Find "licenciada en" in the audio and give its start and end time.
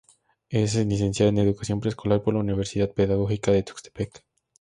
0.73-1.37